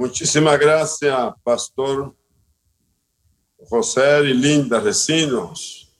[0.00, 1.14] Muchísimas gracias,
[1.44, 2.16] Pastor
[3.68, 5.94] José y Linda Recinos,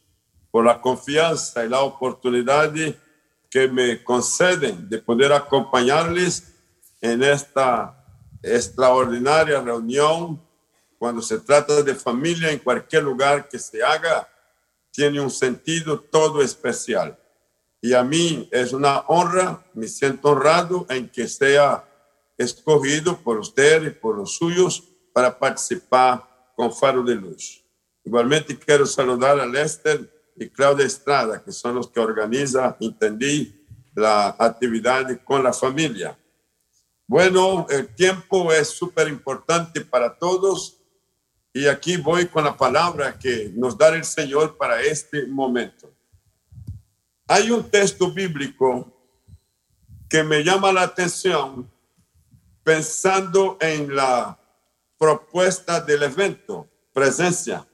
[0.50, 2.72] por la confianza y la oportunidad
[3.50, 6.50] que me conceden de poder acompañarles
[7.02, 8.02] en esta
[8.42, 10.41] extraordinaria reunión
[10.98, 14.27] cuando se trata de familia en cualquier lugar que se haga,
[14.91, 17.19] tiene un sentido todo especial.
[17.82, 21.85] Y a mí es una honra, me siento honrado en que sea
[22.41, 24.82] escogido por usted y por los suyos
[25.12, 26.26] para participar
[26.57, 27.63] con Faro de Luz.
[28.03, 33.56] Igualmente quiero saludar a Lester y Claudia Estrada, que son los que organizan, entendí,
[33.94, 36.19] la actividad con la familia.
[37.06, 40.78] Bueno, el tiempo es súper importante para todos
[41.52, 45.92] y aquí voy con la palabra que nos da el Señor para este momento.
[47.27, 48.97] Hay un texto bíblico
[50.08, 51.70] que me llama la atención
[52.70, 54.38] pensando en la
[54.97, 57.66] propuesta del evento, presencia.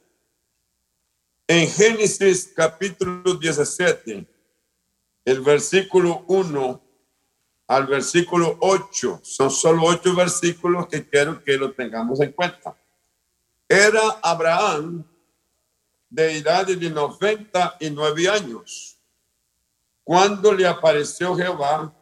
[1.46, 4.26] En Génesis capítulo 17,
[5.22, 6.82] el versículo 1
[7.66, 12.74] al versículo 8, son solo ocho versículos que quiero que lo tengamos en cuenta.
[13.68, 15.04] Era Abraham
[16.08, 18.96] de edad de 99 años
[20.02, 21.94] cuando le apareció Jehová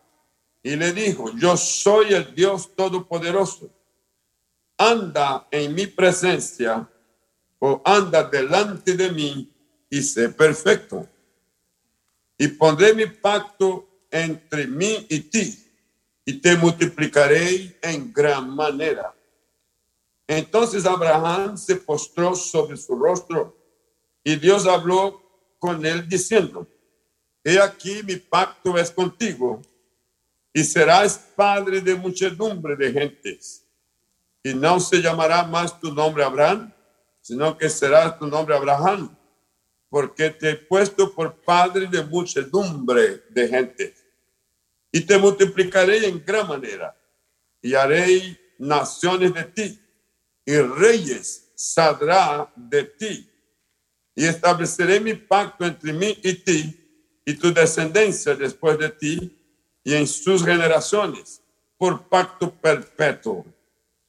[0.64, 3.70] y le dijo, yo soy el Dios Todopoderoso.
[4.78, 6.88] Anda en mi presencia
[7.58, 9.52] o anda delante de mí
[9.90, 11.06] y sé perfecto.
[12.38, 15.54] Y pondré mi pacto entre mí y ti
[16.24, 19.14] y te multiplicaré en gran manera.
[20.26, 23.54] Entonces Abraham se postró sobre su rostro
[24.24, 25.22] y Dios habló
[25.58, 26.66] con él diciendo,
[27.44, 29.60] he aquí mi pacto es contigo
[30.56, 33.66] y serás padre de muchedumbre de gentes.
[34.40, 36.72] Y no se llamará más tu nombre Abraham,
[37.20, 39.14] sino que será tu nombre Abraham,
[39.90, 44.04] porque te he puesto por padre de muchedumbre de gentes.
[44.92, 46.96] Y te multiplicaré en gran manera
[47.60, 49.80] y haré naciones de ti
[50.46, 53.28] y reyes saldrá de ti.
[54.14, 59.40] Y estableceré mi pacto entre mí y ti y tu descendencia después de ti
[59.84, 61.42] y en sus generaciones
[61.76, 63.44] por pacto perpetuo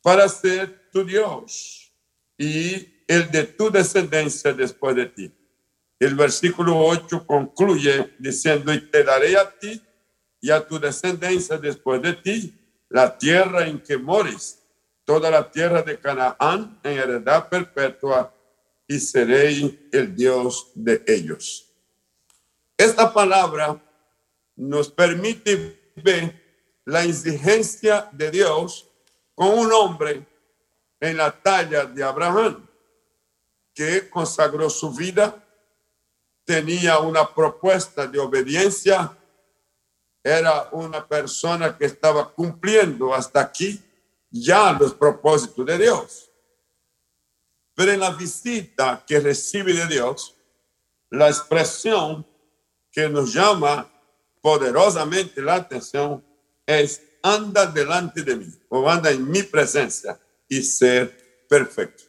[0.01, 1.91] para ser tu Dios
[2.37, 5.31] y el de tu descendencia después de ti.
[5.99, 9.81] El versículo 8 concluye diciendo, y te daré a ti
[10.41, 12.53] y a tu descendencia después de ti
[12.89, 14.63] la tierra en que mores
[15.03, 18.33] toda la tierra de Canaán en heredad perpetua
[18.87, 21.71] y seré el Dios de ellos.
[22.77, 23.81] Esta palabra
[24.55, 26.43] nos permite ver
[26.85, 28.89] la exigencia de Dios
[29.33, 30.25] con un hombre
[30.99, 32.65] en la talla de Abraham,
[33.73, 35.43] que consagró su vida,
[36.45, 39.17] tenía una propuesta de obediencia,
[40.23, 43.79] era una persona que estaba cumpliendo hasta aquí
[44.29, 46.31] ya los propósitos de Dios.
[47.75, 50.35] Pero en la visita que recibe de Dios,
[51.09, 52.25] la expresión
[52.91, 53.91] que nos llama
[54.45, 56.23] poderosamente la atención
[56.67, 62.03] es anda delante de mí o anda en mi presencia y ser perfecto.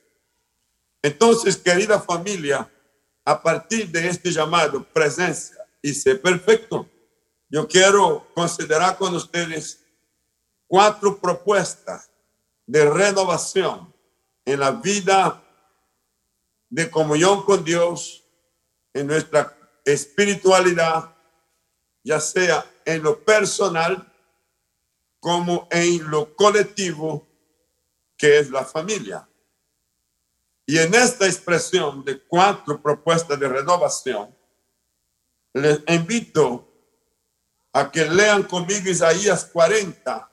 [1.01, 2.71] Entonces, querida familia,
[3.25, 6.87] a partir de este llamado presencia y ser perfecto,
[7.49, 9.83] yo quiero considerar con ustedes
[10.67, 12.11] cuatro propuestas
[12.67, 13.95] de renovación
[14.45, 15.43] en la vida
[16.69, 18.27] de comunión con Dios,
[18.93, 21.16] en nuestra espiritualidad,
[22.06, 24.12] ya sea en lo personal
[25.19, 27.27] como en lo colectivo,
[28.17, 29.28] que es la familia.
[30.65, 34.33] Y en esta expresión de cuatro propuestas de renovación,
[35.53, 36.72] les invito
[37.72, 40.31] a que lean conmigo Isaías 40,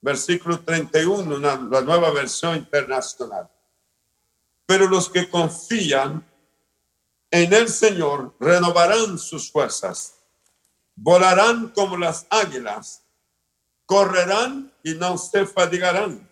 [0.00, 3.50] versículo 31, la nueva versión internacional.
[4.66, 6.24] Pero los que confían
[7.28, 10.17] en el Señor renovarán sus fuerzas,
[11.00, 13.04] volarán como las águilas,
[13.86, 16.28] correrán y no se fatigarán,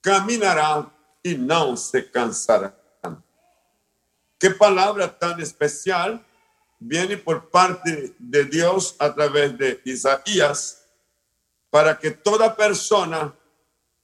[0.00, 2.74] caminarán y no se cansarán.
[4.38, 6.24] Qué palabra tan especial
[6.78, 10.86] viene por parte de Dios a través de Isaías
[11.70, 13.34] para que toda persona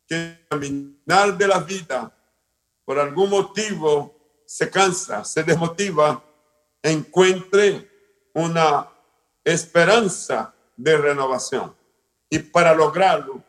[0.09, 2.13] que caminar de la vida
[2.85, 6.23] por algún motivo se cansa, se desmotiva,
[6.83, 7.91] encuentre
[8.35, 8.92] una
[9.45, 11.75] esperanza de renovación.
[12.29, 13.43] Y para lograrlo,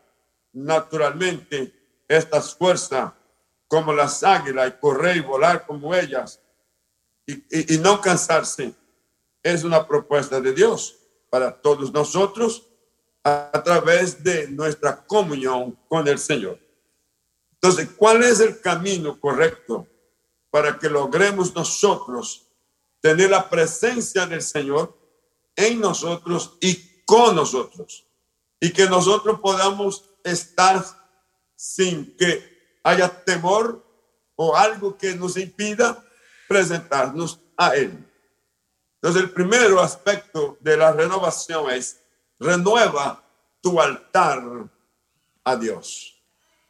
[0.51, 1.73] naturalmente,
[2.07, 3.11] estas fuerzas
[3.67, 6.39] como las águilas y correr y volar como ellas
[7.25, 8.73] y, y no cansarse,
[9.41, 10.95] es una propuesta de Dios
[11.29, 12.67] para todos nosotros
[13.23, 16.59] a través de nuestra comunión con el Señor.
[17.53, 19.87] Entonces, ¿cuál es el camino correcto
[20.51, 22.45] para que logremos nosotros
[22.99, 24.95] tener la presencia del Señor
[25.55, 28.05] en nosotros y con nosotros?
[28.59, 30.83] Y que nosotros podamos estar
[31.55, 33.83] sin que haya temor
[34.35, 36.03] o algo que nos impida
[36.47, 38.05] presentarnos a Él.
[38.95, 42.01] Entonces, el primer aspecto de la renovación es
[42.39, 43.23] renueva
[43.61, 44.41] tu altar
[45.44, 46.21] a Dios.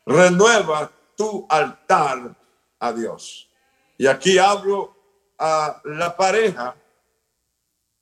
[0.06, 2.36] Renueva tu altar
[2.80, 3.50] a Dios.
[3.98, 4.96] Y aquí hablo
[5.38, 6.76] a la pareja,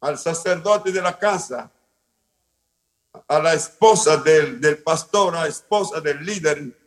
[0.02, 1.72] al sacerdote de la casa,
[3.28, 6.78] a la esposa del, del pastor, a la esposa del líder,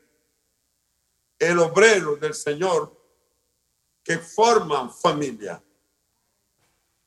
[1.38, 2.92] el obrero del Señor,
[4.02, 5.60] que forman familia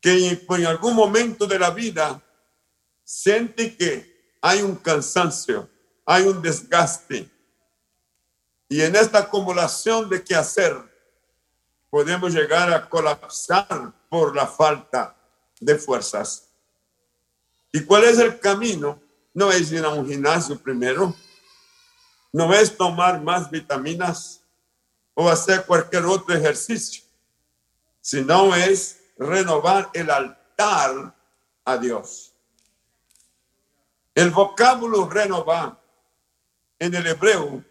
[0.08, 2.22] que en algún momento de la vida
[3.04, 5.70] siente que hay un cansancio,
[6.06, 7.30] hay un desgaste.
[8.70, 10.78] Y en esta acumulación de qué hacer,
[11.90, 15.17] podemos llegar a colapsar por la falta
[15.60, 16.50] de fuerzas.
[17.72, 19.02] ¿Y cuál es el camino?
[19.34, 21.16] No es ir a un gimnasio primero,
[22.32, 24.42] no es tomar más vitaminas
[25.14, 27.04] o hacer cualquier otro ejercicio,
[28.02, 31.16] sino es renovar el altar
[31.66, 32.34] a Dios.
[34.14, 35.80] El vocábulo renovar
[36.80, 37.64] en el hebreo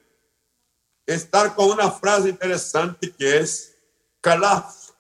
[1.05, 3.77] está con una frase interesante que es
[4.21, 4.91] kalaf,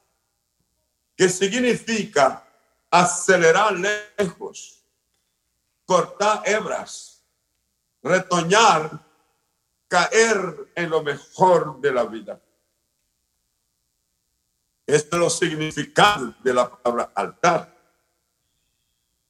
[1.17, 2.46] que significa
[2.91, 3.75] acelerar
[4.19, 4.85] lejos,
[5.85, 7.25] cortar hebras,
[8.03, 9.05] retoñar,
[9.89, 12.41] caer en lo mejor de la vida.
[14.87, 17.77] Este es lo significado de la palabra altar.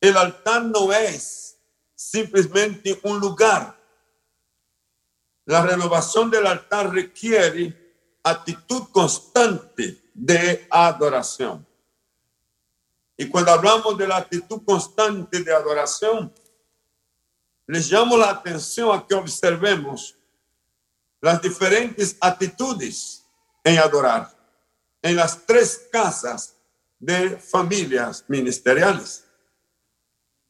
[0.01, 1.59] El altar no es
[1.95, 3.75] simplemente un lugar.
[5.47, 7.87] La renovación del altar requiere
[8.23, 11.66] actitud constante de adoración.
[13.17, 16.33] Y cuando hablamos de la actitud constante de adoración,
[17.67, 20.17] les llamo la atención a que observemos
[21.21, 23.25] las diferentes actitudes
[23.65, 24.37] en adorar
[25.03, 26.57] en las tres casas
[26.99, 29.25] de familias ministeriales.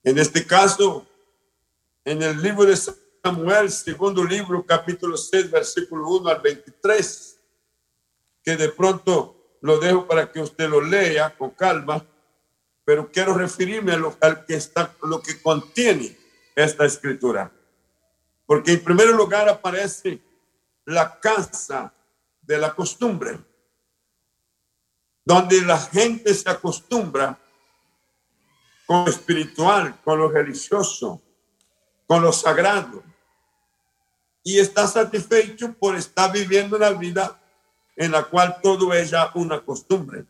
[0.02, 1.06] En este caso,
[2.04, 7.38] en el libro de Samuel, segundo libro, capítulo 6, versículo 1 al 23,
[8.42, 12.04] que de pronto lo dejo para que usted lo lea con calma,
[12.86, 16.16] pero quiero referirme a lo, al que está, lo que contiene
[16.54, 17.50] esta escritura.
[18.46, 20.22] Porque en primer lugar aparece
[20.84, 21.92] la casa
[22.42, 23.40] de la costumbre
[25.24, 27.36] donde la gente se acostumbra
[28.86, 31.20] con lo espiritual, con lo religioso,
[32.06, 33.02] con lo sagrado,
[34.44, 37.36] y está satisfecho por estar viviendo una vida
[37.96, 40.24] en la cual todo es ya una costumbre.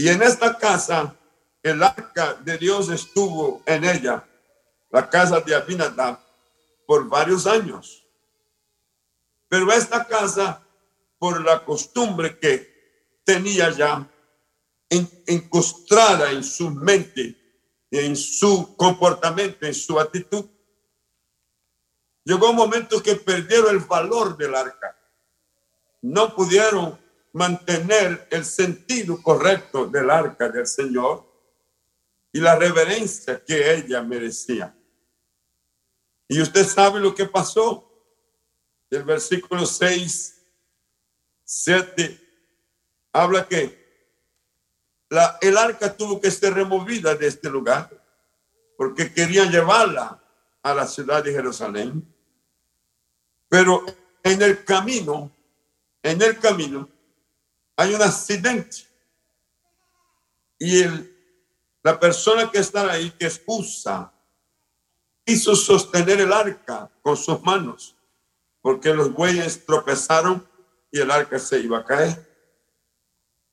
[0.00, 1.16] Y en esta casa,
[1.60, 4.24] el arca de Dios estuvo en ella,
[4.90, 6.20] la casa de Abinadab,
[6.86, 8.06] por varios años.
[9.48, 10.62] Pero esta casa
[11.18, 14.08] por la costumbre que tenía ya
[14.88, 17.36] encostrada en su mente,
[17.90, 20.46] en su comportamiento, en su actitud.
[22.22, 24.96] Llegó un momento que perdieron el valor del arca.
[26.02, 26.96] No pudieron
[27.32, 31.26] mantener el sentido correcto del arca del Señor
[32.32, 34.74] y la reverencia que ella merecía.
[36.28, 37.84] Y usted sabe lo que pasó.
[38.90, 40.38] El versículo 6
[41.44, 42.20] 7
[43.12, 43.78] habla que
[45.08, 47.90] la, el arca tuvo que ser removida de este lugar
[48.76, 50.22] porque querían llevarla
[50.62, 52.14] a la ciudad de Jerusalén.
[53.48, 53.84] Pero
[54.22, 55.30] en el camino,
[56.02, 56.88] en el camino,
[57.78, 58.78] hay un accidente.
[60.58, 61.16] Y el,
[61.84, 64.12] la persona que está ahí, que es Usa,
[65.24, 67.94] hizo sostener el arca con sus manos,
[68.60, 70.44] porque los bueyes tropezaron
[70.90, 72.28] y el arca se iba a caer.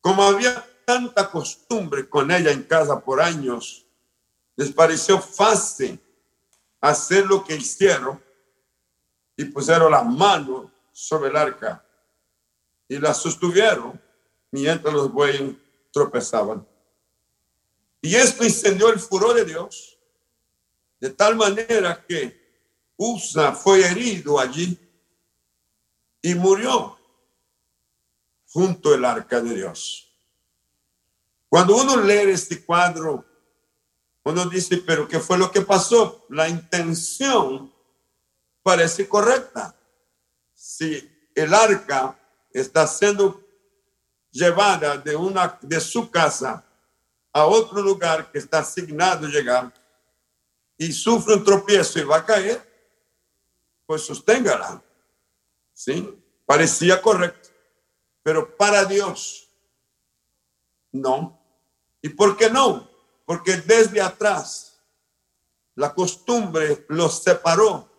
[0.01, 3.85] Como había tanta costumbre con ella en casa por años,
[4.55, 5.99] les pareció fácil
[6.81, 8.19] hacer lo que hicieron
[9.37, 11.85] y pusieron la mano sobre el arca
[12.87, 14.03] y la sostuvieron
[14.51, 15.55] mientras los bueyes
[15.91, 16.67] tropezaban.
[18.01, 19.95] Y esto incendió el furor de Dios
[20.99, 22.43] de tal manera que
[22.97, 24.79] Usa fue herido allí
[26.21, 26.97] y murió
[28.47, 30.11] junto al arca de Dios.
[31.49, 33.25] Cuando uno lee este cuadro,
[34.23, 36.25] uno dice, pero ¿qué fue lo que pasó?
[36.29, 37.71] La intención
[38.63, 39.75] parece correcta.
[40.53, 42.17] Si el arca
[42.51, 43.44] está siendo
[44.35, 46.61] llevada de, una, de su casa
[47.31, 49.73] a otro lugar que está asignado llegar
[50.77, 52.61] y sufre un tropiezo y va a caer,
[53.85, 54.83] pues sosténgala.
[55.73, 56.21] ¿Sí?
[56.45, 57.49] Parecía correcto.
[58.23, 59.49] Pero para Dios,
[60.91, 61.39] no.
[62.01, 62.89] ¿Y por qué no?
[63.25, 64.81] Porque desde atrás
[65.75, 67.89] la costumbre los separó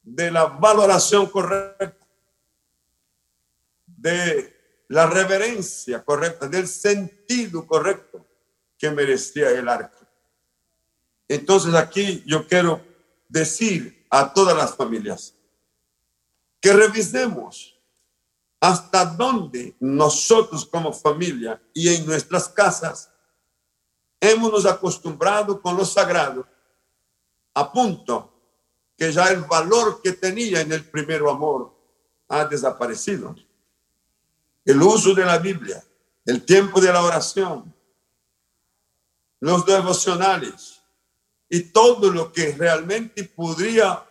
[0.00, 2.06] de la valoración correcta,
[3.86, 4.53] de
[4.88, 8.26] la reverencia correcta, del sentido correcto
[8.78, 9.98] que merecía el arca.
[11.28, 12.80] Entonces aquí yo quiero
[13.28, 15.34] decir a todas las familias
[16.60, 17.78] que revisemos
[18.60, 23.10] hasta dónde nosotros como familia y en nuestras casas
[24.20, 26.46] hemos nos acostumbrado con lo sagrado
[27.54, 28.32] a punto
[28.96, 31.74] que ya el valor que tenía en el primer amor
[32.28, 33.34] ha desaparecido.
[34.64, 35.82] El uso de la Biblia,
[36.24, 37.74] el tiempo de la oración,
[39.40, 40.82] los devocionales
[41.48, 44.04] y todo lo que realmente podría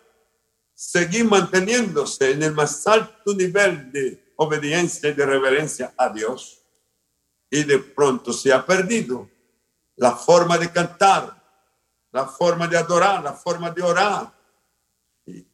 [0.75, 6.61] seguir manteniéndose en el más alto nivel de obediencia y de reverencia a Dios.
[7.49, 9.29] Y de pronto se ha perdido
[9.95, 11.41] la forma de cantar,
[12.11, 14.31] la forma de adorar, la forma de orar,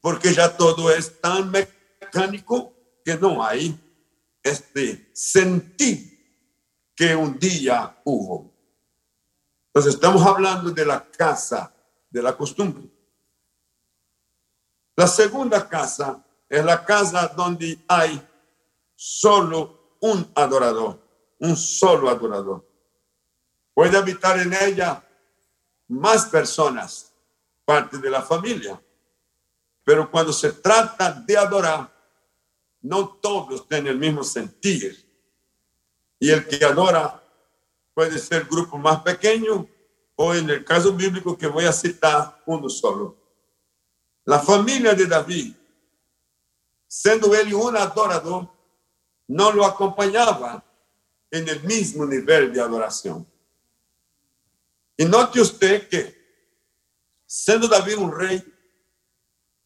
[0.01, 3.77] porque ya todo es tan mecánico que no hay
[4.43, 6.17] este sentido
[6.95, 8.53] que un día hubo.
[9.67, 11.73] Entonces estamos hablando de la casa
[12.09, 12.89] de la costumbre.
[14.95, 18.21] La segunda casa es la casa donde hay
[18.95, 20.99] solo un adorador,
[21.39, 22.67] un solo adorador.
[23.73, 25.01] Puede habitar en ella
[25.87, 27.13] más personas,
[27.63, 28.81] parte de la familia.
[29.83, 31.98] Pero cuando se trata de adorar,
[32.81, 35.05] no todos tienen el mismo sentir.
[36.19, 37.23] Y el que adora
[37.93, 39.67] puede ser grupo más pequeño
[40.15, 43.17] o en el caso bíblico que voy a citar, uno solo.
[44.25, 45.53] La familia de David,
[46.87, 48.49] siendo él un adorador,
[49.27, 50.63] no lo acompañaba
[51.31, 53.25] en el mismo nivel de adoración.
[54.97, 56.17] Y note usted que,
[57.25, 58.43] siendo David un rey,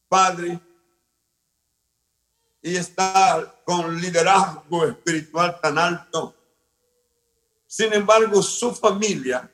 [0.08, 0.60] padre
[2.66, 6.34] y está con liderazgo espiritual tan alto.
[7.68, 9.52] Sin embargo, su familia,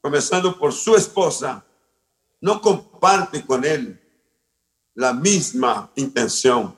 [0.00, 1.62] comenzando por su esposa,
[2.40, 4.00] no comparte con él
[4.94, 6.74] la misma intención,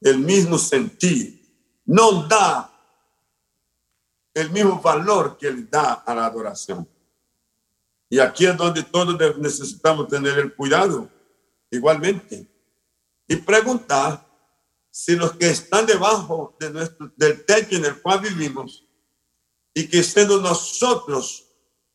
[0.00, 1.38] el mismo sentir,
[1.84, 2.72] no da
[4.32, 6.88] el mismo valor que él da a la adoración.
[8.08, 11.10] Y aquí es donde todos necesitamos tener el cuidado
[11.70, 12.46] igualmente.
[13.26, 14.27] Y preguntar
[14.90, 18.84] si los que están debajo de nuestro, del techo en el cual vivimos
[19.74, 21.46] y que siendo nosotros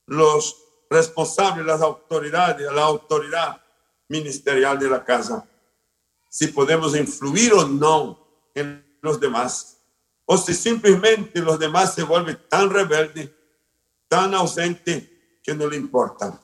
[0.06, 0.58] los
[0.90, 3.62] responsables, las autoridades, la autoridad
[4.08, 5.48] ministerial de la casa,
[6.30, 9.82] si podemos influir o no en los demás,
[10.26, 13.30] o si simplemente los demás se vuelven tan rebeldes,
[14.08, 15.10] tan ausentes,
[15.44, 16.40] que no le importan.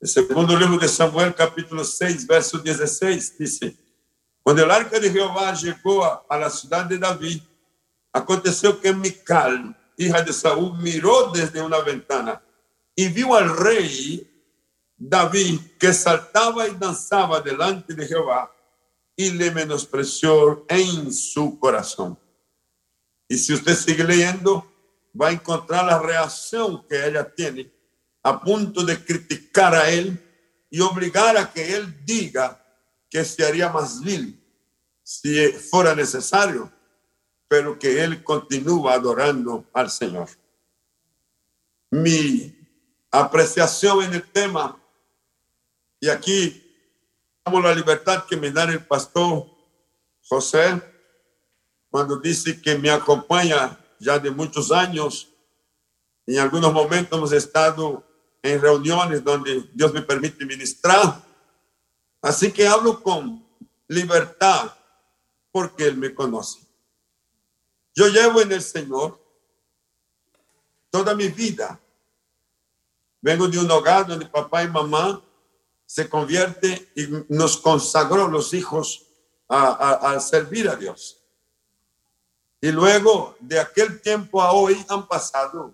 [0.00, 3.76] El segundo libro de Samuel, capítulo 6, verso 16, dice,
[4.46, 7.42] cuando el arca de Jehová llegó a, la ciudad de David,
[8.12, 12.40] aconteció que Mical, hija de Saúl, miró desde una ventana
[12.94, 14.24] y vio al rey
[14.96, 18.54] David que saltaba y danzaba delante de Jehová
[19.16, 22.16] y le menospreció en su corazón.
[23.28, 24.64] Y si usted sigue leyendo,
[25.20, 27.68] va a encontrar la reacción que ella tiene
[28.22, 30.16] a punto de criticar a él
[30.70, 32.62] y obligar a que él diga
[33.10, 34.42] que se haría más vil
[35.02, 36.70] si fuera necesario,
[37.48, 40.28] pero que él continúa adorando al Señor.
[41.90, 42.56] Mi
[43.10, 44.76] apreciación en el tema,
[46.00, 46.62] y aquí
[47.44, 49.46] damos la libertad que me da el pastor
[50.22, 50.82] José,
[51.88, 55.32] cuando dice que me acompaña ya de muchos años,
[56.26, 58.04] en algunos momentos hemos estado
[58.42, 61.25] en reuniones donde Dios me permite ministrar.
[62.26, 63.46] Así que hablo con
[63.86, 64.72] libertad
[65.52, 66.58] porque Él me conoce.
[67.94, 69.16] Yo llevo en el Señor
[70.90, 71.78] toda mi vida.
[73.20, 75.22] Vengo de un hogar donde papá y mamá
[75.86, 79.06] se convierte y nos consagró los hijos
[79.48, 81.22] a, servir a Dios.
[82.60, 85.72] Y luego de aquel tiempo a hoy han pasado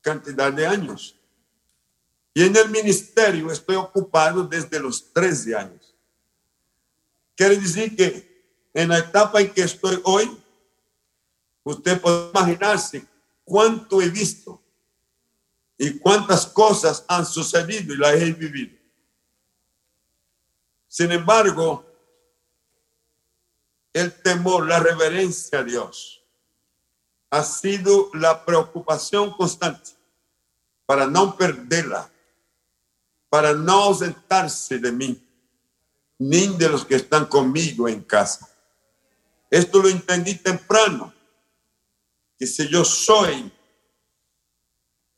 [0.00, 1.14] cantidad de años.
[2.34, 5.81] Y en el ministerio estoy ocupado desde los 13 años.
[7.42, 10.30] Quiere decir que en la etapa en que estoy hoy,
[11.64, 13.04] usted puede imaginarse
[13.42, 14.62] cuánto he visto
[15.76, 18.78] y cuántas cosas han sucedido y las he vivido.
[20.86, 21.84] Sin embargo,
[23.92, 26.22] el temor, la reverencia a Dios
[27.28, 29.90] ha sido la preocupación constante
[30.86, 32.08] para no perderla,
[33.28, 35.31] para no ausentarse de mí,
[36.22, 38.48] ni de los que están conmigo en casa.
[39.50, 41.12] Esto lo entendí temprano,
[42.38, 43.52] que si yo soy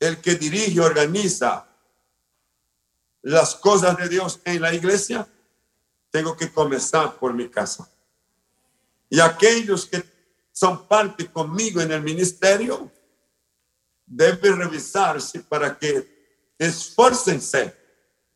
[0.01, 1.67] el que dirige organiza
[3.23, 5.29] las cosas de Dios en la iglesia,
[6.11, 7.89] tengo que comenzar por mi casa.
[9.11, 10.03] Y aquellos que
[10.53, 12.91] son parte conmigo en el ministerio,
[14.07, 17.84] deben revisarse para que esfuércense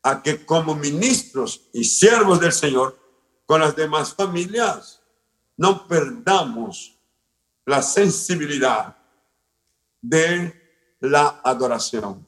[0.03, 2.97] a que como ministros y siervos del Señor,
[3.45, 5.01] con las demás familias,
[5.57, 6.97] no perdamos
[7.65, 8.97] la sensibilidad
[10.01, 10.53] de
[10.99, 12.25] la adoración.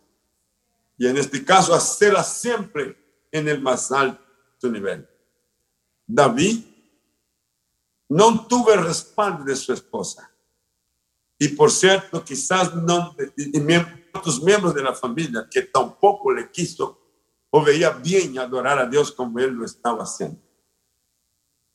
[0.97, 2.97] Y en este caso, hacerla siempre
[3.31, 5.07] en el más alto nivel.
[6.05, 6.63] David
[8.09, 10.29] no tuvo el respaldo de su esposa.
[11.39, 13.51] Y por cierto, quizás no, y,
[14.13, 17.00] otros miembros de la familia que tampoco le quiso
[17.51, 20.41] o veía bien adorar a Dios como él lo estaba haciendo.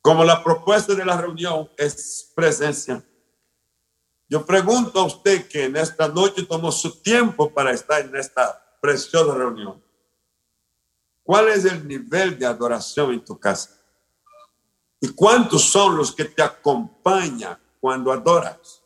[0.01, 3.05] Como la propuesta de la reunión es presencia,
[4.29, 8.79] yo pregunto a usted que en esta noche tomó su tiempo para estar en esta
[8.81, 9.81] preciosa reunión.
[11.23, 13.79] ¿Cuál es el nivel de adoración en tu casa?
[15.01, 18.83] ¿Y cuántos son los que te acompañan cuando adoras?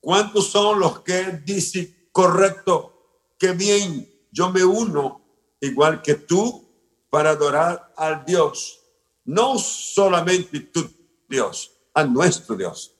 [0.00, 5.19] ¿Cuántos son los que dicen, correcto, que bien, yo me uno
[5.60, 6.68] igual que tú
[7.10, 8.80] para adorar al Dios?
[9.24, 10.90] No solamente tu
[11.28, 12.96] Dios, a nuestro Dios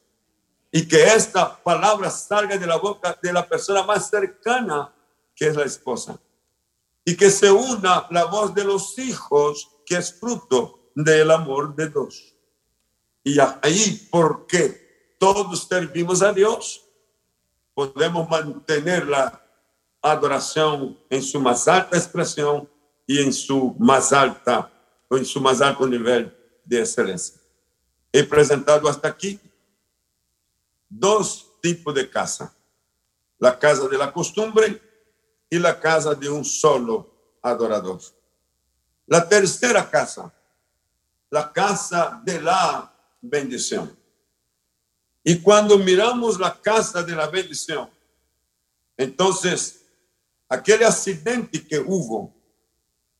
[0.72, 4.92] y que esta palabra salga de la boca de la persona más cercana,
[5.34, 6.18] que es la esposa,
[7.04, 11.88] y que se una la voz de los hijos, que es fruto del amor de
[11.88, 12.34] Dios.
[13.24, 16.86] Y ahí, porque todos servimos a Dios,
[17.74, 19.39] podemos mantener la
[20.02, 22.68] adoración en su más alta expresión
[23.06, 24.70] y en su más alta
[25.08, 26.34] o en su más alto nivel
[26.64, 27.40] de excelencia.
[28.12, 29.38] He presentado hasta aquí
[30.88, 32.54] dos tipos de casa.
[33.38, 34.80] La casa de la costumbre
[35.48, 38.00] y la casa de un solo adorador.
[39.06, 40.32] La tercera casa,
[41.30, 43.96] la casa de la bendición.
[45.24, 47.88] Y cuando miramos la casa de la bendición,
[48.96, 49.79] entonces
[50.50, 52.34] aquel accidente que hubo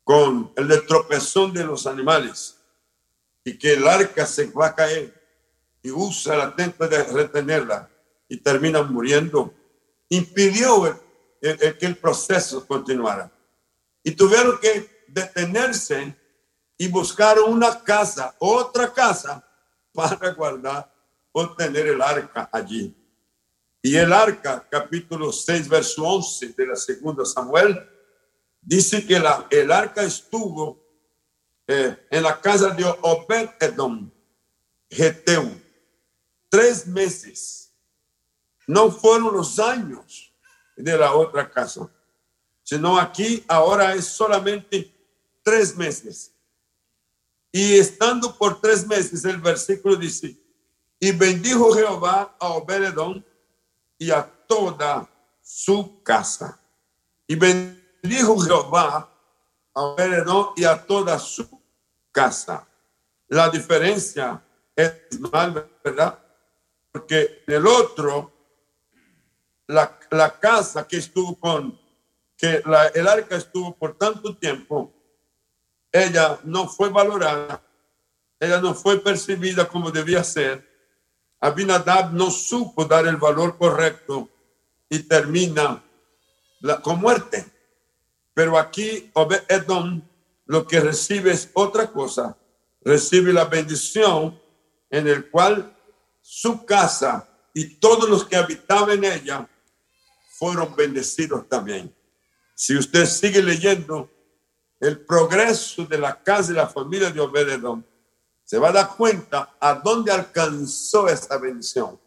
[0.05, 2.59] con el tropezón de los animales
[3.45, 5.15] y que el arca se va a caer
[5.83, 7.89] y usa la tenta de retenerla
[8.29, 9.55] y termina muriendo,
[10.09, 11.01] impidió
[11.41, 13.31] que el proceso continuara.
[14.03, 16.15] Y tuvieron que detenerse
[16.77, 19.47] y buscar una casa, otra casa,
[19.93, 20.93] para guardar
[21.33, 22.95] o tener el arca allí.
[23.83, 27.89] Y el arca, capítulo 6, verso 11 de la segunda Samuel,
[28.61, 30.79] dice que la, el arca estuvo
[31.67, 34.11] eh, en la casa de Obed Edom,
[34.91, 35.51] Geteu,
[36.51, 37.73] tres meses.
[38.67, 40.31] No fueron los años
[40.77, 41.91] de la otra casa,
[42.63, 44.95] sino aquí ahora es solamente
[45.43, 46.35] tres meses.
[47.51, 50.37] Y estando por tres meses, el versículo dice,
[51.01, 53.25] y bendijo Jehová a Obededón
[54.01, 55.09] y a toda
[55.41, 56.61] su casa.
[57.29, 59.09] Y bendijo Jehová
[59.73, 61.49] a Obededón y a toda su
[62.11, 62.67] casa.
[63.29, 64.43] La diferencia
[64.75, 66.19] es mal, ¿verdad?
[66.93, 68.33] porque el otro,
[69.67, 71.79] la, la casa que estuvo con,
[72.37, 74.93] que la, el arca estuvo por tanto tiempo,
[75.93, 77.63] ella no fue valorada,
[78.39, 80.69] ella no fue percibida como debía ser.
[81.41, 84.29] Abinadab no supo dar el valor correcto
[84.89, 85.83] y termina
[86.61, 87.47] la, con muerte.
[88.35, 89.11] Pero aquí
[89.49, 90.03] Edom
[90.47, 92.37] lo que recibe es otra cosa.
[92.83, 94.41] Recibe la bendición
[94.91, 95.75] en el cual
[96.21, 99.49] su casa y todos los que habitaban en ella
[100.39, 101.95] fueron bendecidos también.
[102.55, 104.11] Si usted sigue leyendo
[104.79, 107.87] el progreso de la casa y la familia de Obededón,
[108.51, 112.01] se va a dar cuenta a dónde alcanzó esa bendición.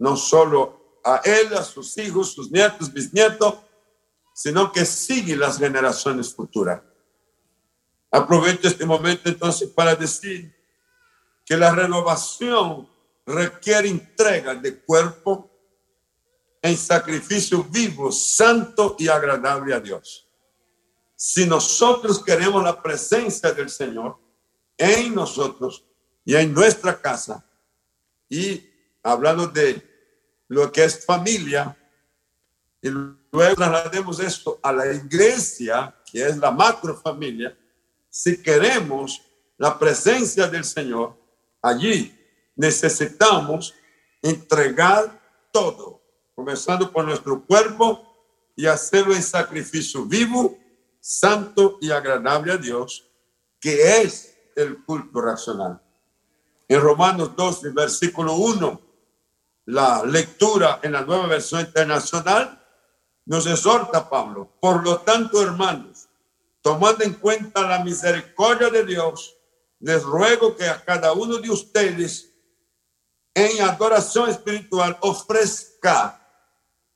[0.00, 3.54] No solo a él, a sus hijos, sus nietos, bisnietos,
[4.34, 6.82] sino que sigue las generaciones futuras.
[8.10, 10.52] Aprovecho este momento entonces para decir
[11.44, 12.88] que la renovación
[13.24, 15.48] requiere entrega de cuerpo
[16.62, 20.26] en sacrificio vivo, santo y agradable a Dios.
[21.14, 24.25] Si nosotros queremos la presencia del Señor
[24.78, 25.84] en nosotros
[26.24, 27.44] y en nuestra casa,
[28.28, 28.68] y
[29.02, 29.82] hablando de
[30.48, 31.76] lo que es familia,
[32.82, 37.56] y luego traslademos esto a la iglesia, que es la macrofamilia,
[38.08, 39.22] si queremos
[39.58, 41.16] la presencia del Señor,
[41.62, 42.14] allí
[42.54, 43.74] necesitamos
[44.22, 45.20] entregar
[45.52, 46.02] todo,
[46.34, 48.02] comenzando por nuestro cuerpo
[48.54, 50.58] y hacerlo en sacrificio vivo,
[51.00, 53.08] santo y agradable a Dios,
[53.60, 55.80] que es el culto racional.
[56.68, 58.80] En Romanos 12, versículo 1,
[59.66, 62.60] la lectura en la nueva versión internacional
[63.26, 64.56] nos exhorta Pablo.
[64.60, 66.08] Por lo tanto, hermanos,
[66.62, 69.36] tomando en cuenta la misericordia de Dios,
[69.80, 72.32] les ruego que a cada uno de ustedes
[73.34, 76.22] en adoración espiritual ofrezca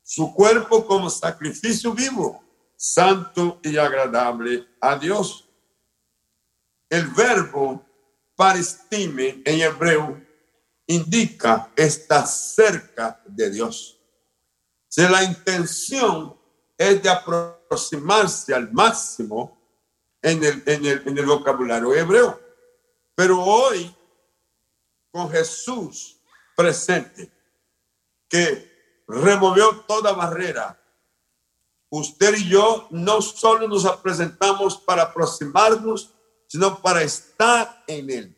[0.02, 2.42] su cuerpo como sacrificio vivo,
[2.76, 5.49] santo y agradable a Dios.
[6.90, 7.86] El verbo
[8.34, 10.20] paristime en hebreo
[10.86, 13.98] indica está cerca de Dios.
[14.88, 16.36] Si la intención
[16.76, 19.56] es de aproximarse al máximo
[20.20, 22.40] en el, en el, en el vocabulario hebreo.
[23.14, 23.94] Pero hoy,
[25.12, 26.20] con Jesús
[26.56, 27.30] presente,
[28.28, 30.80] que removió toda barrera,
[31.90, 36.14] usted y yo no solo nos presentamos para aproximarnos,
[36.50, 38.36] sino para estar en Él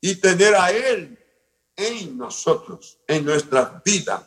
[0.00, 1.18] y tener a Él
[1.74, 4.24] en nosotros, en nuestra vida,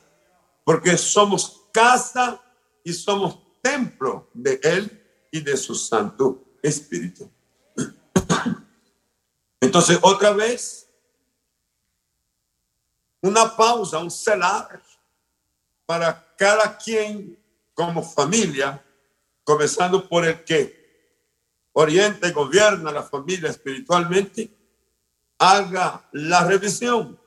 [0.66, 2.44] porque somos casa
[2.84, 7.32] y somos templo de Él y de su Santo Espíritu.
[9.62, 10.90] Entonces, otra vez,
[13.22, 14.84] una pausa, un celar
[15.86, 17.42] para cada quien
[17.74, 18.84] como familia,
[19.46, 20.77] comenzando por el que
[21.80, 24.50] orienta y gobierna la familia espiritualmente,
[25.38, 27.20] haga la revisión,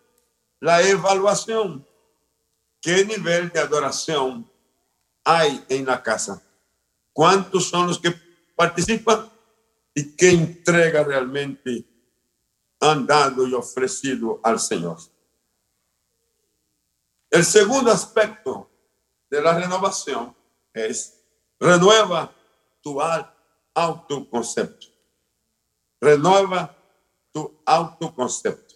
[0.58, 1.86] la evaluación.
[2.82, 4.50] ¿Qué nivel de adoración
[5.22, 6.42] hay en la casa?
[7.12, 8.12] ¿Cuántos son los que
[8.56, 9.30] participan?
[9.94, 11.84] ¿Y qué entrega realmente
[12.80, 14.98] han dado y ofrecido al Señor?
[17.30, 18.68] El segundo aspecto
[19.30, 20.34] de la renovación
[20.74, 21.22] es
[21.60, 22.32] renueva
[22.82, 23.36] tu alma
[23.80, 24.86] autoconcepto.
[26.00, 26.76] Renueva
[27.32, 28.74] tu autoconcepto.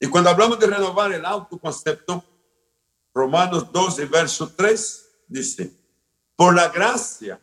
[0.00, 2.24] Y cuando hablamos de renovar el autoconcepto,
[3.12, 5.72] Romanos 12, verso 3 dice,
[6.36, 7.40] por la gracia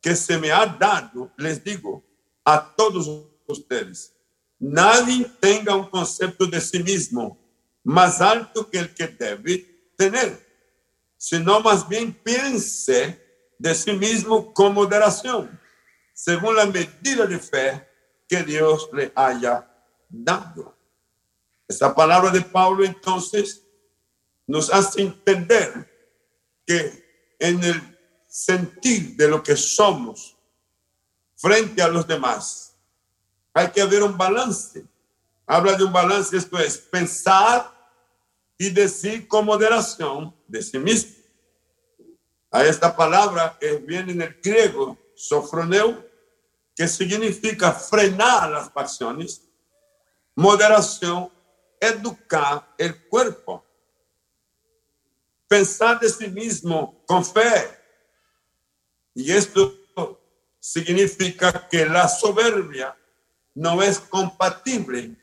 [0.00, 2.02] que se me ha dado, les digo
[2.44, 3.08] a todos
[3.46, 4.14] ustedes,
[4.58, 7.38] nadie tenga un concepto de sí mismo
[7.84, 10.46] más alto que el que debe tener,
[11.16, 13.20] sino más bien piense
[13.58, 15.60] de sí mismo con moderación
[16.12, 17.88] según la medida de fe
[18.28, 19.68] que Dios le haya
[20.08, 20.76] dado.
[21.66, 23.62] Esta palabra de Pablo entonces
[24.46, 25.90] nos hace entender
[26.66, 27.98] que en el
[28.28, 30.36] sentir de lo que somos
[31.36, 32.74] frente a los demás,
[33.52, 34.84] hay que haber un balance.
[35.46, 37.70] Habla de un balance, esto es pensar
[38.56, 41.12] y decir con moderación de sí mismo.
[42.50, 46.04] A esta palabra viene en el griego sofroneu,
[46.74, 49.42] que significa frenar las pasiones,
[50.34, 51.30] moderación,
[51.78, 53.64] educar el cuerpo,
[55.46, 57.78] pensar de sí mismo con fe.
[59.14, 59.78] Y esto
[60.58, 62.96] significa que la soberbia
[63.54, 65.14] no es compatible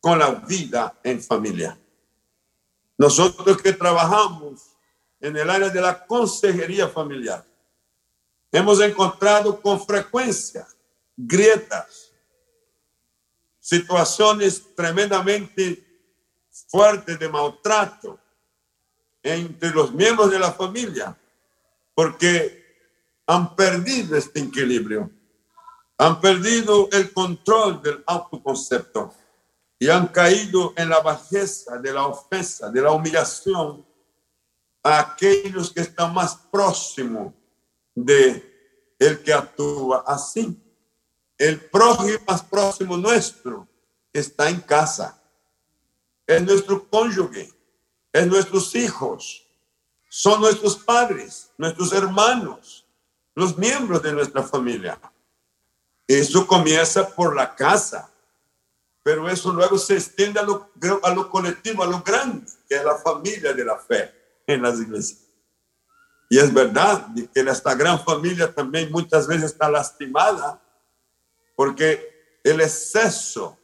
[0.00, 1.78] con la vida en familia.
[2.98, 4.76] Nosotros que trabajamos
[5.20, 7.46] en el área de la consejería familiar,
[8.56, 10.66] hemos encontrado con frecuencia
[11.14, 12.10] grietas,
[13.60, 15.84] situaciones tremendamente
[16.68, 18.18] fuertes de maltrato
[19.22, 21.16] entre los miembros de la familia,
[21.94, 22.64] porque
[23.26, 25.10] han perdido este equilibrio,
[25.98, 29.14] han perdido el control del autoconcepto
[29.78, 33.84] y han caído en la bajeza de la ofensa, de la humillación
[34.82, 37.34] a aquellos que están más próximos
[37.96, 40.62] de el que actúa así.
[41.38, 43.66] el prójimo más próximo nuestro
[44.12, 45.20] está en casa.
[46.26, 47.52] Es nuestro cónyuge,
[48.12, 49.46] es nuestros hijos,
[50.08, 52.86] son nuestros padres, nuestros hermanos,
[53.34, 54.98] los miembros de nuestra familia.
[56.06, 58.10] Eso comienza por la casa,
[59.02, 60.70] pero eso luego se extiende a lo,
[61.02, 64.12] a lo colectivo, a lo grande, que es la familia de la fe
[64.46, 65.25] en las iglesias.
[66.28, 70.60] Y es verdad que esta gran familia también muchas veces está lastimada
[71.54, 73.58] porque el exceso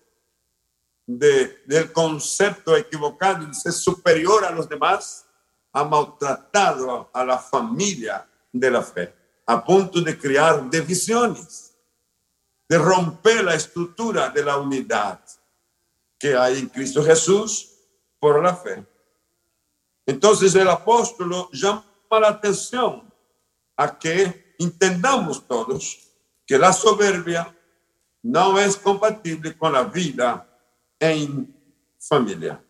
[1.07, 5.27] de, del concepto equivocado de ser superior a los demás
[5.72, 9.12] ha maltratado a la familia de la fe,
[9.46, 11.75] a punto de crear divisiones,
[12.68, 15.20] de romper la estructura de la unidad
[16.18, 17.70] que hay en Cristo Jesús
[18.20, 18.87] por la fe.
[20.07, 21.85] Entonces el apóstol llama
[22.20, 23.12] la atención
[23.77, 25.98] a que entendamos todos
[26.46, 27.55] que la soberbia
[28.22, 30.46] no es compatible con la vida
[30.98, 31.55] en
[31.98, 32.62] familia.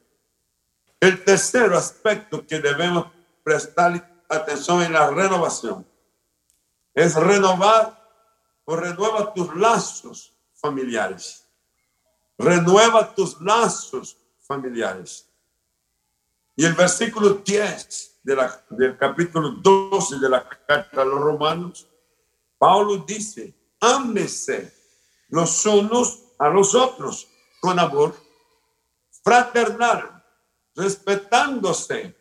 [1.00, 3.06] El tercer aspecto que debemos
[3.42, 5.86] prestar atención en la renovación
[6.94, 7.98] es renovar
[8.64, 11.44] o renueva tus lazos familiares.
[12.38, 15.28] Renueva tus lazos familiares.
[16.54, 21.88] Y el versículo 10 de la, del capítulo 12 de la carta a los romanos,
[22.58, 24.72] Pablo dice, ámese
[25.28, 27.28] los unos a los otros
[27.60, 28.14] con amor
[29.22, 30.24] fraternal,
[30.74, 32.16] respetándose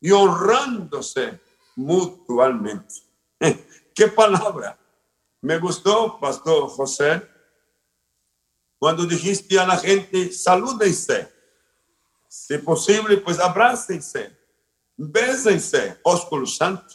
[0.00, 1.40] y honrándose
[1.76, 2.94] mutuamente.
[3.94, 4.78] ¿Qué palabra?
[5.40, 7.28] Me gustó, Pastor José,
[8.78, 11.32] cuando dijiste a la gente, salúdense.
[12.28, 14.36] Si posible, pues abrácense,
[14.96, 16.94] bésense, ósculo santo.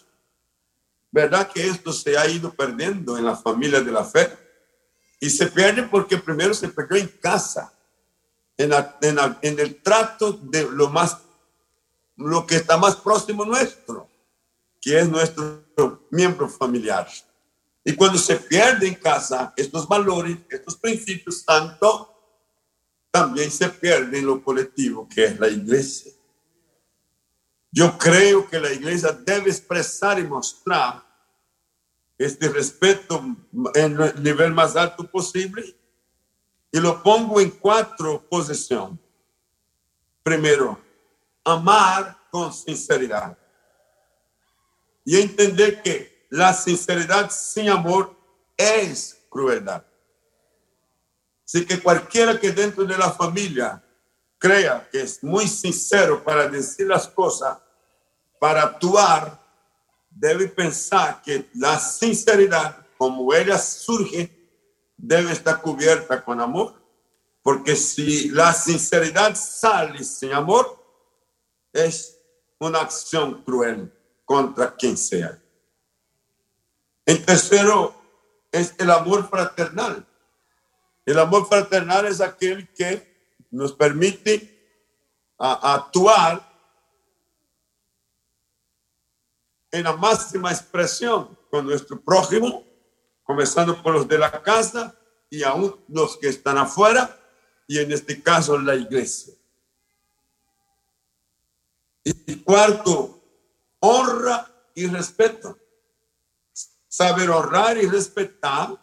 [1.11, 4.29] ¿Verdad que esto se ha ido perdiendo en la familia de la fe?
[5.19, 7.73] Y se pierde porque primero se perdió en casa
[8.59, 11.17] en, el trato de lo más,
[12.17, 14.09] lo que está más próximo nuestro,
[14.81, 15.63] que es nuestro
[16.11, 17.07] miembro familiar.
[17.83, 22.13] Y cuando se pierde en casa estos valores, estos principios, tanto,
[23.09, 26.11] también se pierde en lo colectivo, que es la iglesia.
[27.71, 31.03] Yo creo que la iglesia debe expresar y mostrar
[32.17, 33.23] este respeto
[33.75, 35.75] en el nivel más alto posible
[36.71, 38.99] y lo pongo en cuatro posiciones.
[40.23, 40.79] Primero,
[41.43, 43.37] amar con sinceridad.
[45.05, 48.15] Y entender que la sinceridad sin amor
[48.55, 49.83] es crueldad.
[51.45, 53.83] Así que cualquiera que dentro de la familia
[54.39, 57.59] crea que es muy sincero para decir las cosas,
[58.39, 59.37] para actuar,
[60.09, 64.35] debe pensar que la sinceridad, como ella surge
[64.97, 66.73] debe estar cubierta con amor,
[67.43, 70.77] porque si la sinceridad sale sin amor,
[71.71, 72.17] es
[72.59, 73.93] una acción cruel
[74.25, 75.41] contra quien sea.
[77.05, 77.95] El tercero
[78.51, 80.05] es el amor fraternal.
[81.05, 83.08] El amor fraternal es aquel que
[83.51, 84.57] nos permite
[85.37, 86.47] actuar
[89.71, 92.69] en la máxima expresión con nuestro prójimo
[93.29, 94.95] comenzando por los de la casa
[95.29, 97.15] y aún los que están afuera,
[97.67, 99.35] y en este caso la iglesia.
[102.03, 103.21] Y cuarto,
[103.81, 105.55] honra y respeto.
[106.87, 108.75] Saber honrar y respetar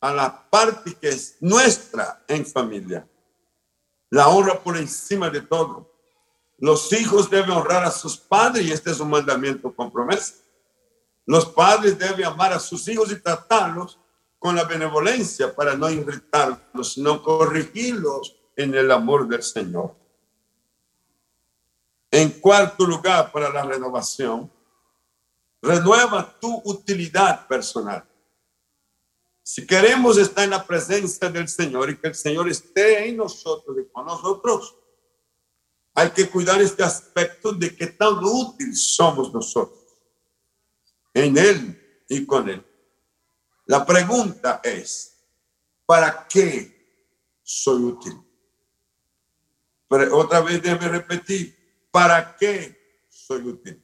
[0.00, 3.08] a la parte que es nuestra en familia.
[4.10, 5.90] La honra por encima de todo.
[6.58, 10.34] Los hijos deben honrar a sus padres y este es un mandamiento con promesa.
[11.24, 13.98] Los padres deben amar a sus hijos y tratarlos
[14.38, 19.94] con la benevolencia para no irritarlos, sino corregirlos en el amor del Señor.
[22.10, 24.50] En cuarto lugar, para la renovación,
[25.60, 28.07] renueva tu utilidad personal.
[29.50, 33.78] Si queremos estar en la presencia del Señor y que el Señor esté en nosotros
[33.80, 34.76] y con nosotros,
[35.94, 39.86] hay que cuidar este aspecto de qué tan útil somos nosotros
[41.14, 42.62] en Él y con Él.
[43.64, 45.16] La pregunta es,
[45.86, 48.22] ¿para qué soy útil?
[49.88, 53.82] Pero otra vez debe repetir, ¿para qué soy útil?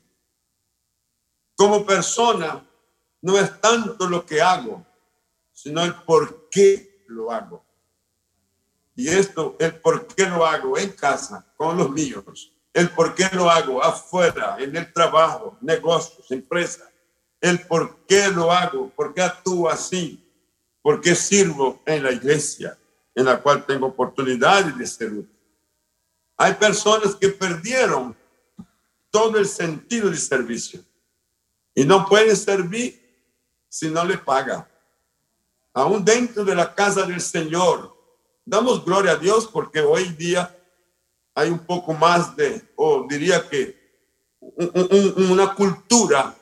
[1.57, 2.68] Como persona,
[3.22, 4.87] no es tanto lo que hago,
[5.64, 7.64] sino el por qué lo hago.
[8.94, 13.31] Y esto, el por qué lo hago en casa, con los míos, el por qué
[13.33, 16.87] lo hago afuera, en el trabajo, negocios, empresas,
[17.40, 20.22] el por qué lo hago, por qué actúo así,
[20.83, 22.77] porque sirvo en la iglesia
[23.14, 25.40] en la cual tengo oportunidad de ser útil.
[26.37, 28.14] Hay personas que perdieron
[29.11, 30.85] todo el sentido de servicio
[31.74, 33.00] y no pueden servir
[33.66, 34.68] si no le paga.
[35.74, 37.94] Aún dentro de la casa del Señor,
[38.44, 40.56] damos gloria a Dios porque hoy día
[41.34, 43.82] hay un poco más de, o diría que
[45.28, 46.34] una cultura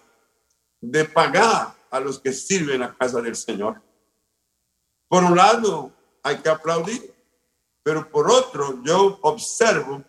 [0.80, 3.80] de pagar a los que sirven la casa del Señor.
[5.08, 5.92] Por un lado,
[6.22, 7.14] hay que aplaudir,
[7.82, 10.04] pero por otro, yo observo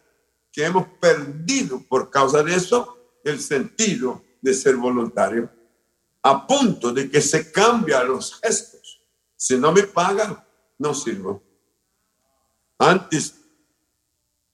[0.52, 5.50] que hemos perdido por causa de eso el sentido de ser voluntario,
[6.22, 8.73] a punto de que se cambia los gestos.
[9.44, 10.42] Si no me pagan,
[10.78, 11.44] no sirvo.
[12.78, 13.42] Antes,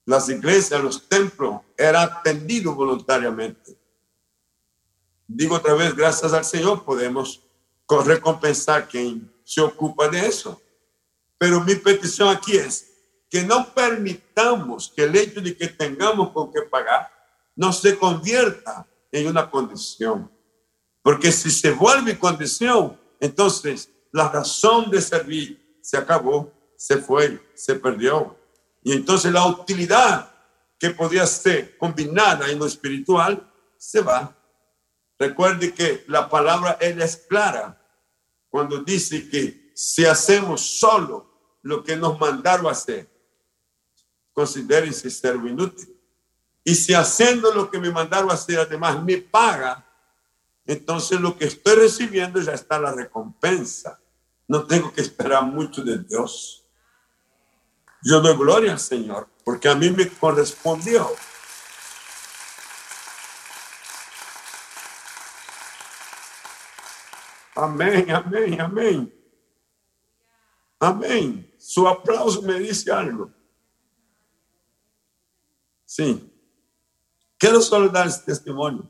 [0.04, 3.78] las iglesias, los templos, eran atendidos voluntariamente.
[5.28, 7.40] Digo otra vez, gracias al Señor podemos
[8.04, 10.60] recompensar quien se ocupa de eso.
[11.38, 12.92] Pero mi petición aquí es
[13.30, 17.12] que no permitamos que el hecho de que tengamos con qué pagar
[17.56, 20.32] no se convierta en una condición.
[21.04, 27.76] Porque si se vuelve condición, entonces la razón de servir se acabó, se fue, se
[27.76, 28.38] perdió.
[28.84, 30.32] Y entonces la utilidad
[30.80, 33.46] que podía ser combinada en lo espiritual
[33.78, 34.36] se va.
[35.18, 37.80] Recuerde que la palabra ella es clara
[38.50, 41.30] cuando dice que si hacemos solo
[41.62, 43.10] lo que nos mandaron hacer,
[44.34, 45.96] consideren si servo inútil.
[46.64, 49.86] Y si haciendo lo que me mandaron hacer, además me paga,
[50.70, 54.00] entonces lo que estoy recibiendo ya está la recompensa.
[54.48, 56.64] No tengo que esperar mucho de Dios.
[58.04, 61.10] Yo doy gloria al Señor, porque a mí me correspondió.
[67.56, 69.14] Amén, amén, amén.
[70.80, 71.56] Amén.
[71.58, 73.32] Su aplauso me dice algo.
[75.84, 76.32] Sí.
[77.40, 78.88] Quiero solo dar este testimonio.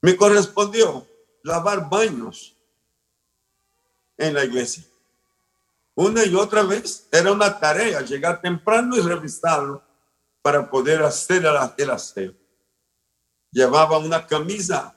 [0.00, 1.06] Me correspondió
[1.42, 2.56] lavar baños
[4.16, 4.84] en la iglesia.
[5.94, 9.82] Una y otra vez era una tarea llegar temprano y revisarlo
[10.42, 11.44] para poder hacer
[11.76, 12.34] el aseo.
[13.50, 14.94] Llevaba una camisa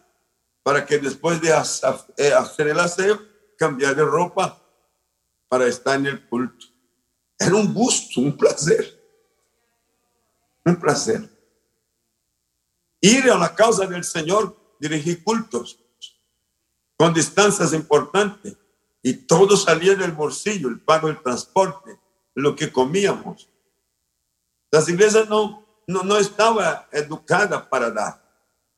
[0.63, 3.19] para que después de eh, hacer el aseo,
[3.57, 4.61] cambiar de ropa
[5.47, 6.67] para estar en el culto.
[7.37, 8.99] Era un gusto, un placer.
[10.63, 11.27] Un placer.
[12.99, 15.79] Ir a la causa del Señor, dirigir cultos
[16.97, 18.57] con distancias importantes
[19.03, 21.99] y todo salía del bolsillo, el pago del transporte,
[22.33, 23.47] lo que comíamos.
[24.71, 28.21] Las iglesias no, no, no estaba educada para dar.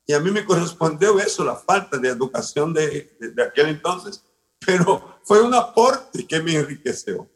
[0.06, 4.22] Y a mí me correspondió eso, la falta de educación de, de, de aquel entonces,
[4.60, 7.30] pero fue un aporte que me enriqueció.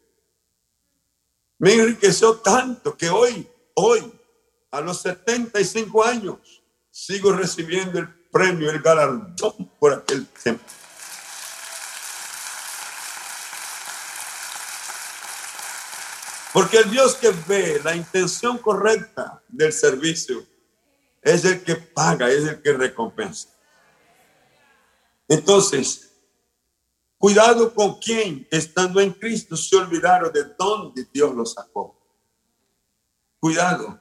[1.58, 4.12] Me enriqueció tanto que hoy, hoy,
[4.72, 10.64] a los 75 años, sigo recibiendo el premio, el galardón por aquel tiempo.
[16.54, 20.44] Porque el Dios que ve la intención correcta del servicio
[21.22, 23.50] es el que paga, es el que recompensa.
[25.28, 26.12] Entonces,
[27.18, 31.96] cuidado con quien, estando en Cristo, se olvidaron de dónde Dios los sacó.
[33.40, 34.00] Cuidado.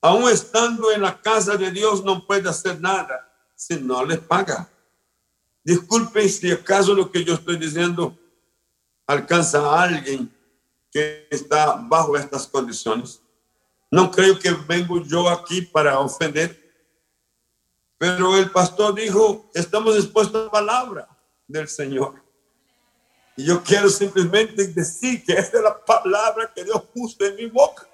[0.00, 3.27] Aún estando en la casa de Dios no puede hacer nada
[3.58, 4.70] si no les paga.
[5.64, 8.16] Disculpen si acaso lo que yo estoy diciendo
[9.04, 10.32] alcanza a alguien
[10.92, 13.20] que está bajo estas condiciones.
[13.90, 16.56] No creo que vengo yo aquí para ofender,
[17.98, 21.08] pero el pastor dijo, estamos expuestos a la palabra
[21.48, 22.22] del Señor.
[23.36, 27.46] Y yo quiero simplemente decir que esta es la palabra que Dios puso en mi
[27.46, 27.88] boca.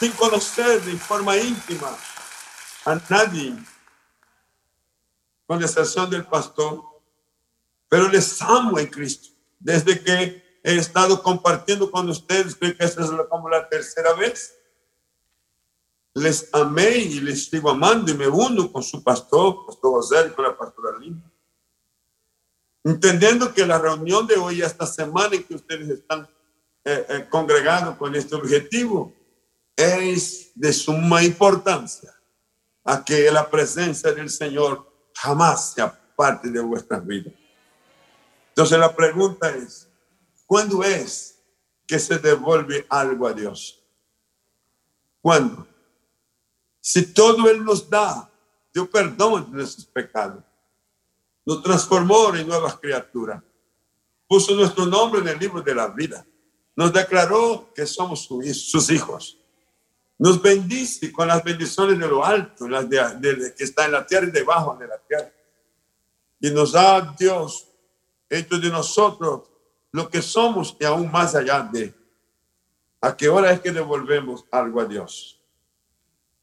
[0.00, 1.94] Sin conocer de forma íntima
[2.86, 3.54] a nadie,
[5.46, 6.82] con excepción del pastor,
[7.86, 9.28] pero les amo en Cristo.
[9.58, 14.56] Desde que he estado compartiendo con ustedes, creo que esta es como la tercera vez.
[16.14, 20.46] Les amé y les sigo amando y me uno con su pastor, pastor José con
[20.46, 21.30] la pastora Linda.
[22.82, 26.26] Entendiendo que la reunión de hoy, esta semana en que ustedes están
[26.84, 29.19] eh, eh, congregados con este objetivo,
[29.76, 32.14] es de suma importancia
[32.84, 37.34] a que la presencia del Señor jamás sea parte de vuestras vidas.
[38.48, 39.88] Entonces la pregunta es,
[40.46, 41.42] ¿cuándo es
[41.86, 43.82] que se devuelve algo a Dios?
[45.20, 45.66] ¿Cuándo?
[46.80, 48.30] Si todo Él nos da,
[48.72, 50.44] Dios perdona nuestros pecados.
[51.44, 53.42] nos transformó en nuevas criaturas,
[54.28, 56.24] puso nuestro nombre en el libro de la vida,
[56.76, 59.39] nos declaró que somos sus hijos,
[60.20, 64.26] nos bendice con las bendiciones de lo alto, las de, que está en la tierra
[64.28, 65.32] y debajo de la tierra,
[66.38, 67.66] y nos da Dios
[68.28, 69.48] dentro de nosotros
[69.90, 71.94] lo que somos y aún más allá de.
[73.00, 75.40] ¿A qué hora es que devolvemos algo a Dios?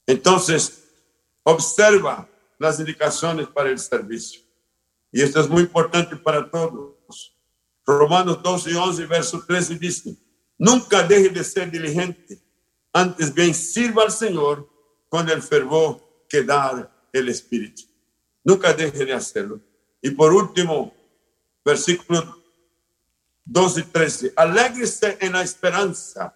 [0.08, 0.86] Entonces,
[1.44, 4.42] observa las indicaciones para el servicio.
[5.12, 7.38] Y esto es muy importante para todos.
[7.86, 10.18] Romanos 12 y 11, verso 13 dice,
[10.58, 12.42] nunca deje de ser diligente,
[12.98, 14.68] antes bien sirva al Señor
[15.08, 17.84] con el fervor que da el Espíritu.
[18.44, 19.60] Nunca deje de hacerlo.
[20.02, 20.94] Y por último,
[21.64, 22.44] versículo
[23.46, 26.36] 12 y 13, alégrese en la esperanza,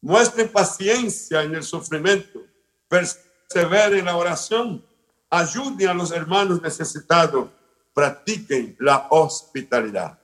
[0.00, 2.40] muestre paciencia en el sufrimiento,
[2.88, 4.82] persevere en la oración,
[5.28, 7.50] ayuden a los hermanos necesitados,
[7.92, 10.18] practiquen la hospitalidad.